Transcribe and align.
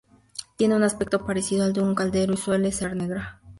Tiene 0.55 0.75
un 0.75 0.81
aspecto 0.81 1.23
parecido 1.27 1.63
al 1.63 1.73
de 1.73 1.81
un 1.81 1.93
caldero 1.93 2.33
y 2.33 2.37
suele 2.37 2.71
ser 2.71 2.95
negra. 2.95 3.39